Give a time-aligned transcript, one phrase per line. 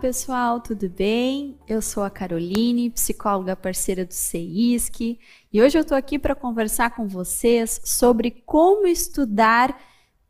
[0.00, 1.58] pessoal, tudo bem?
[1.68, 5.18] Eu sou a Caroline, psicóloga parceira do CEISC,
[5.52, 9.78] e hoje eu estou aqui para conversar com vocês sobre como estudar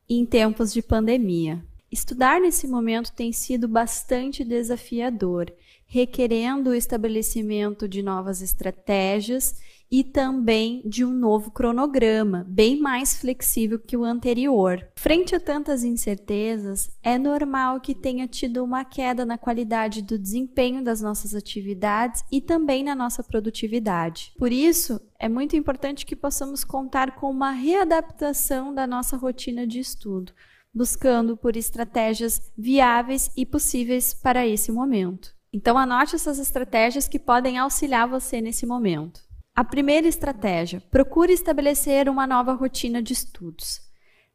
[0.09, 1.65] em tempos de pandemia.
[1.91, 5.53] Estudar nesse momento tem sido bastante desafiador,
[5.87, 9.57] requerendo o estabelecimento de novas estratégias
[9.91, 14.87] e também de um novo cronograma, bem mais flexível que o anterior.
[14.95, 20.85] Frente a tantas incertezas, é normal que tenha tido uma queda na qualidade do desempenho
[20.85, 24.33] das nossas atividades e também na nossa produtividade.
[24.39, 29.81] Por isso, é muito importante que possamos contar com uma readaptação da nossa rotina de
[29.81, 30.33] estudo,
[30.73, 35.35] buscando por estratégias viáveis e possíveis para esse momento.
[35.53, 39.21] Então, anote essas estratégias que podem auxiliar você nesse momento.
[39.55, 43.81] A primeira estratégia: procure estabelecer uma nova rotina de estudos.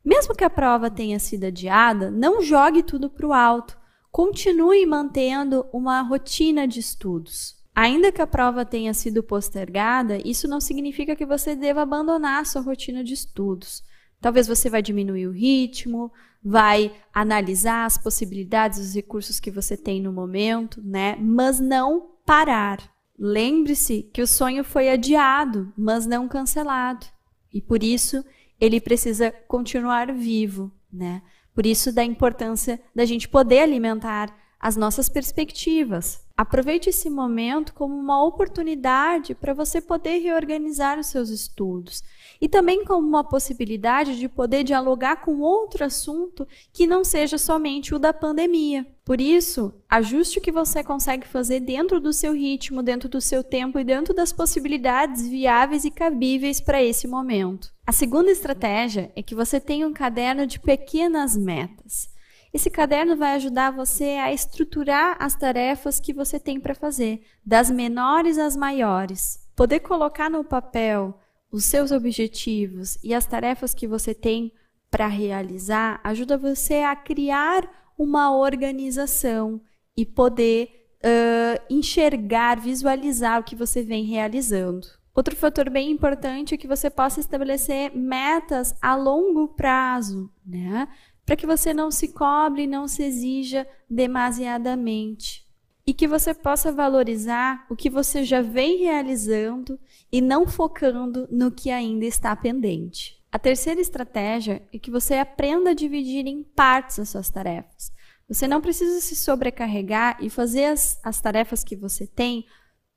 [0.03, 3.77] Mesmo que a prova tenha sido adiada, não jogue tudo para o alto.
[4.11, 7.55] Continue mantendo uma rotina de estudos.
[7.73, 12.61] Ainda que a prova tenha sido postergada, isso não significa que você deva abandonar sua
[12.61, 13.83] rotina de estudos.
[14.25, 16.11] Talvez você vai diminuir o ritmo,
[16.43, 21.15] vai analisar as possibilidades, os recursos que você tem no momento, né?
[21.19, 22.79] Mas não parar.
[23.19, 27.05] Lembre-se que o sonho foi adiado, mas não cancelado.
[27.53, 28.25] E por isso
[28.59, 31.21] ele precisa continuar vivo, né?
[31.53, 36.25] Por isso da importância da gente poder alimentar as nossas perspectivas.
[36.37, 42.03] Aproveite esse momento como uma oportunidade para você poder reorganizar os seus estudos
[42.41, 47.95] e também como uma possibilidade de poder dialogar com outro assunto que não seja somente
[47.95, 48.85] o da pandemia.
[49.05, 53.41] Por isso, ajuste o que você consegue fazer dentro do seu ritmo, dentro do seu
[53.41, 57.71] tempo e dentro das possibilidades viáveis e cabíveis para esse momento.
[57.87, 62.13] A segunda estratégia é que você tenha um caderno de pequenas metas.
[62.55, 67.69] Esse caderno vai ajudar você a estruturar as tarefas que você tem para fazer, das
[67.69, 69.45] menores às maiores.
[69.57, 71.19] Poder colocar no papel
[71.51, 74.53] os seus objetivos e as tarefas que você tem
[74.89, 79.59] para realizar ajuda você a criar uma organização
[79.97, 84.87] e poder uh, enxergar, visualizar o que você vem realizando.
[85.13, 90.87] Outro fator bem importante é que você possa estabelecer metas a longo prazo, né?
[91.25, 95.43] Para que você não se cobre e não se exija demasiadamente.
[95.87, 99.79] E que você possa valorizar o que você já vem realizando
[100.11, 103.23] e não focando no que ainda está pendente.
[103.31, 107.91] A terceira estratégia é que você aprenda a dividir em partes as suas tarefas.
[108.27, 112.45] Você não precisa se sobrecarregar e fazer as, as tarefas que você tem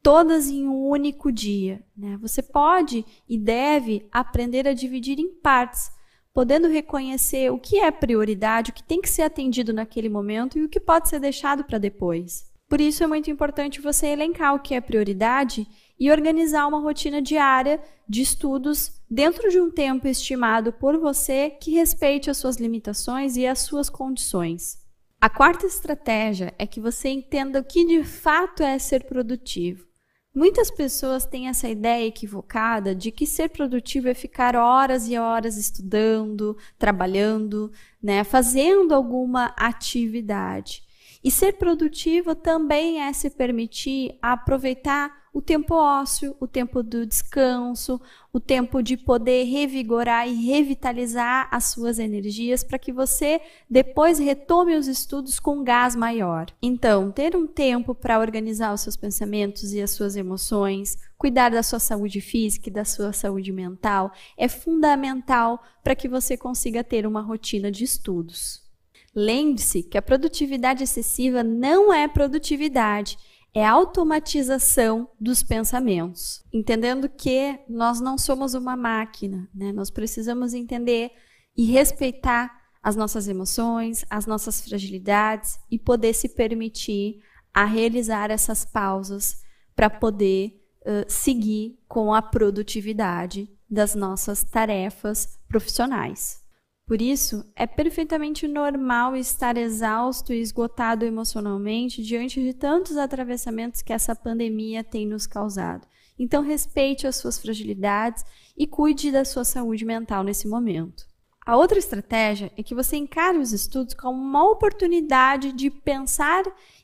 [0.02, 1.84] todas em um único dia.
[1.96, 2.16] Né?
[2.18, 5.90] Você pode e deve aprender a dividir em partes
[6.32, 10.64] podendo reconhecer o que é prioridade, o que tem que ser atendido naquele momento e
[10.64, 12.48] o que pode ser deixado para depois.
[12.68, 15.66] Por isso é muito importante você elencar o que é prioridade
[15.98, 21.72] e organizar uma rotina diária de estudos dentro de um tempo estimado por você que
[21.72, 24.78] respeite as suas limitações e as suas condições.
[25.20, 29.87] A quarta estratégia é que você entenda o que de fato é ser produtivo.
[30.34, 35.56] Muitas pessoas têm essa ideia equivocada de que ser produtivo é ficar horas e horas
[35.56, 37.72] estudando, trabalhando,
[38.02, 40.86] né, fazendo alguma atividade.
[41.24, 48.00] E ser produtivo também é se permitir aproveitar o tempo ósseo, o tempo do descanso,
[48.32, 53.40] o tempo de poder revigorar e revitalizar as suas energias para que você
[53.70, 56.46] depois retome os estudos com um gás maior.
[56.60, 61.62] Então, ter um tempo para organizar os seus pensamentos e as suas emoções, cuidar da
[61.62, 67.06] sua saúde física e da sua saúde mental é fundamental para que você consiga ter
[67.06, 68.66] uma rotina de estudos.
[69.14, 73.16] Lembre-se que a produtividade excessiva não é produtividade,
[73.54, 76.44] é automatização dos pensamentos.
[76.52, 79.72] Entendendo que nós não somos uma máquina, né?
[79.72, 81.10] nós precisamos entender
[81.56, 87.20] e respeitar as nossas emoções, as nossas fragilidades e poder se permitir
[87.52, 89.42] a realizar essas pausas
[89.74, 96.40] para poder uh, seguir com a produtividade das nossas tarefas profissionais.
[96.88, 103.92] Por isso, é perfeitamente normal estar exausto e esgotado emocionalmente diante de tantos atravessamentos que
[103.92, 105.86] essa pandemia tem nos causado.
[106.18, 108.24] Então, respeite as suas fragilidades
[108.56, 111.06] e cuide da sua saúde mental nesse momento.
[111.44, 116.42] A outra estratégia é que você encare os estudos como uma oportunidade de pensar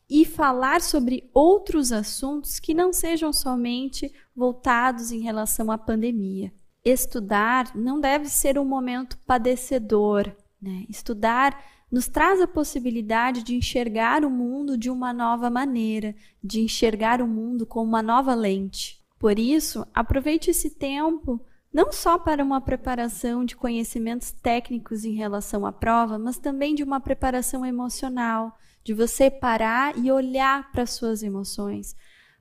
[0.08, 6.52] e falar sobre outros assuntos que não sejam somente voltados em relação à pandemia
[6.84, 10.30] estudar não deve ser um momento padecedor.
[10.60, 10.84] Né?
[10.88, 11.58] Estudar
[11.90, 17.26] nos traz a possibilidade de enxergar o mundo de uma nova maneira, de enxergar o
[17.26, 19.02] mundo com uma nova lente.
[19.18, 21.40] Por isso, aproveite esse tempo
[21.72, 26.84] não só para uma preparação de conhecimentos técnicos em relação à prova, mas também de
[26.84, 31.96] uma preparação emocional, de você parar e olhar para suas emoções,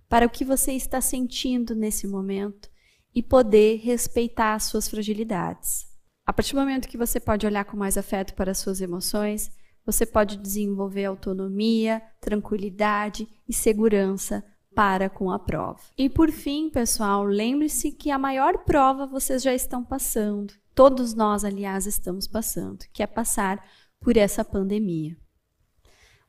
[0.09, 2.72] para o que você está sentindo nesse momento
[3.13, 5.85] e poder respeitar as suas fragilidades.
[6.25, 9.51] A partir do momento que você pode olhar com mais afeto para as suas emoções,
[9.85, 14.43] você pode desenvolver autonomia, tranquilidade e segurança
[14.73, 15.81] para com a prova.
[15.97, 20.53] E por fim, pessoal, lembre-se que a maior prova vocês já estão passando.
[20.73, 23.63] Todos nós, aliás, estamos passando, que é passar
[23.99, 25.15] por essa pandemia.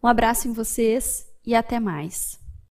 [0.03, 2.44] Um abraço em vocês e até mais.